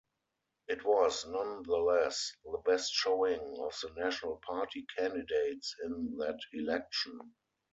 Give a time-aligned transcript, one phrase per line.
[0.67, 7.35] It was nonetheless the best showing of the National Party candidates in that election.